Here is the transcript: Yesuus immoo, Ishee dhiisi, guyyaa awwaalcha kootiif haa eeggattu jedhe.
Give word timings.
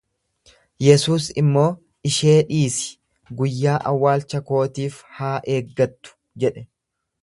Yesuus 0.85 1.27
immoo, 1.41 1.65
Ishee 2.11 2.33
dhiisi, 2.49 2.89
guyyaa 3.43 3.79
awwaalcha 3.93 4.45
kootiif 4.51 5.01
haa 5.21 5.35
eeggattu 5.57 6.21
jedhe. 6.47 6.71